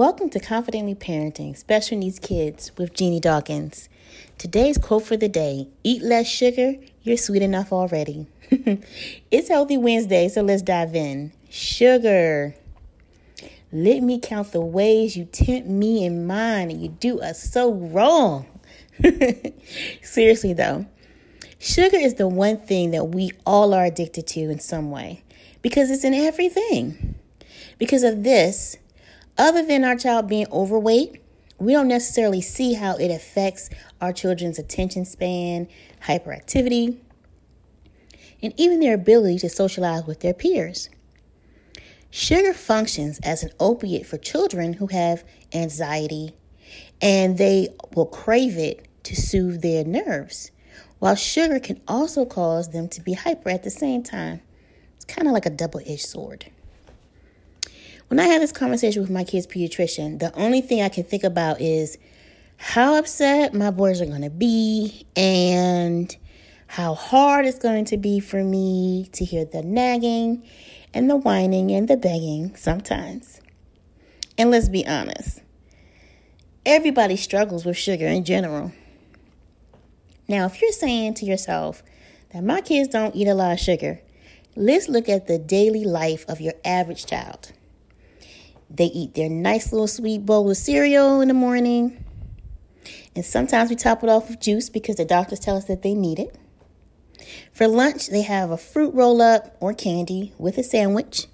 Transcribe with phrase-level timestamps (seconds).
[0.00, 3.90] Welcome to Confidently Parenting Special Needs Kids with Jeannie Dawkins.
[4.38, 8.26] Today's quote for the day Eat less sugar, you're sweet enough already.
[9.30, 11.32] it's Healthy Wednesday, so let's dive in.
[11.50, 12.54] Sugar.
[13.70, 17.70] Let me count the ways you tempt me and mine, and you do us so
[17.74, 18.46] wrong.
[20.02, 20.86] Seriously, though,
[21.58, 25.22] sugar is the one thing that we all are addicted to in some way
[25.60, 27.16] because it's in everything.
[27.76, 28.78] Because of this,
[29.40, 31.22] other than our child being overweight,
[31.58, 35.66] we don't necessarily see how it affects our children's attention span,
[36.04, 36.98] hyperactivity,
[38.42, 40.90] and even their ability to socialize with their peers.
[42.10, 46.34] Sugar functions as an opiate for children who have anxiety,
[47.00, 50.50] and they will crave it to soothe their nerves,
[50.98, 54.40] while sugar can also cause them to be hyper at the same time.
[54.96, 56.50] It's kind of like a double edged sword.
[58.10, 61.22] When I have this conversation with my kid's pediatrician, the only thing I can think
[61.22, 61.96] about is
[62.56, 66.16] how upset my boys are going to be and
[66.66, 70.42] how hard it's going to be for me to hear the nagging
[70.92, 73.40] and the whining and the begging sometimes.
[74.36, 75.40] And let's be honest,
[76.66, 78.72] everybody struggles with sugar in general.
[80.26, 81.84] Now, if you're saying to yourself
[82.32, 84.00] that my kids don't eat a lot of sugar,
[84.56, 87.52] let's look at the daily life of your average child.
[88.70, 92.04] They eat their nice little sweet bowl of cereal in the morning.
[93.16, 95.94] And sometimes we top it off with juice because the doctors tell us that they
[95.94, 96.36] need it.
[97.52, 101.26] For lunch, they have a fruit roll up or candy with a sandwich.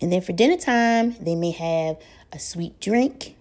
[0.00, 1.98] And then for dinner time, they may have
[2.32, 3.36] a sweet drink.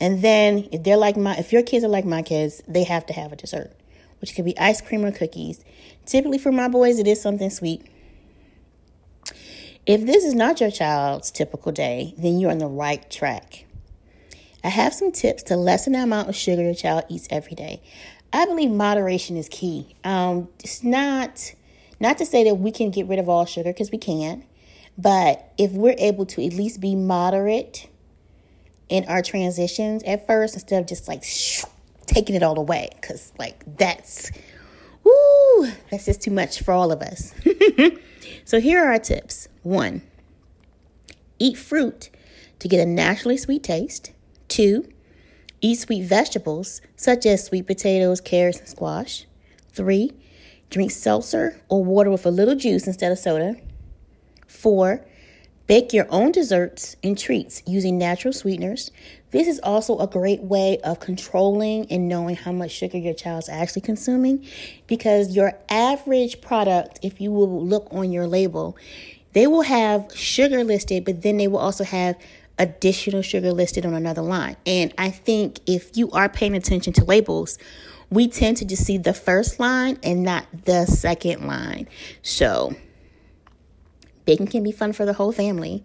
[0.00, 3.06] And then if they're like my if your kids are like my kids, they have
[3.06, 3.72] to have a dessert,
[4.20, 5.64] which could be ice cream or cookies.
[6.04, 7.86] Typically for my boys, it is something sweet.
[9.86, 13.66] If this is not your child's typical day, then you're on the right track.
[14.62, 17.82] I have some tips to lessen the amount of sugar your child eats every day.
[18.32, 19.94] I believe moderation is key.
[20.02, 21.54] Um, it's not
[22.00, 24.44] not to say that we can get rid of all sugar because we can't,
[24.96, 27.88] but if we're able to at least be moderate
[28.88, 31.66] in our transitions at first, instead of just like shoo,
[32.06, 34.32] taking it all away, because like that's
[35.04, 37.34] woo, that's just too much for all of us.
[38.46, 39.48] so here are our tips.
[39.64, 40.02] One,
[41.38, 42.10] eat fruit
[42.58, 44.12] to get a naturally sweet taste.
[44.46, 44.86] Two,
[45.62, 49.24] eat sweet vegetables such as sweet potatoes, carrots, and squash.
[49.70, 50.12] Three,
[50.68, 53.56] drink seltzer or water with a little juice instead of soda.
[54.46, 55.06] Four,
[55.66, 58.90] bake your own desserts and treats using natural sweeteners.
[59.30, 63.48] This is also a great way of controlling and knowing how much sugar your child's
[63.48, 64.46] actually consuming
[64.86, 68.76] because your average product, if you will look on your label,
[69.34, 72.16] they will have sugar listed, but then they will also have
[72.58, 74.56] additional sugar listed on another line.
[74.64, 77.58] And I think if you are paying attention to labels,
[78.10, 81.88] we tend to just see the first line and not the second line.
[82.22, 82.74] So,
[84.24, 85.84] baking can be fun for the whole family.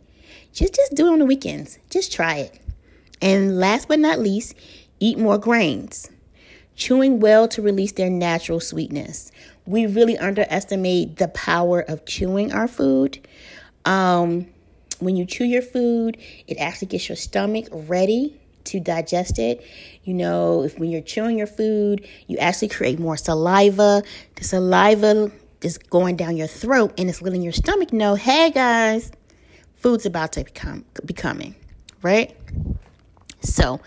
[0.54, 1.80] Just just do it on the weekends.
[1.90, 2.60] Just try it.
[3.22, 4.56] And last but not least,
[5.00, 6.10] eat more grains.
[6.76, 9.31] Chewing well to release their natural sweetness
[9.69, 13.19] we really underestimate the power of chewing our food.
[13.85, 14.47] Um,
[14.97, 18.35] when you chew your food, it actually gets your stomach ready
[18.66, 19.63] to digest it.
[20.03, 24.02] You know, if when you're chewing your food, you actually create more saliva.
[24.35, 25.31] The saliva
[25.62, 29.12] is going down your throat and it's letting your stomach know, hey guys,
[29.75, 31.53] food's about to become becoming,
[32.01, 32.36] right?
[33.41, 33.81] So,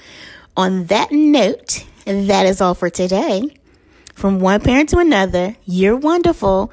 [0.56, 3.56] on that note, that is all for today.
[4.22, 6.70] From one parent to another, you're wonderful.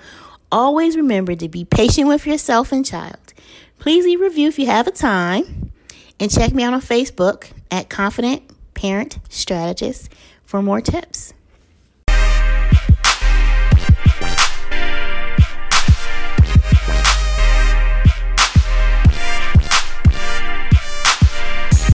[0.51, 3.33] Always remember to be patient with yourself and child.
[3.79, 5.71] Please leave review if you have a time.
[6.19, 8.43] And check me out on Facebook at Confident
[8.75, 11.33] Parent Strategist for more tips.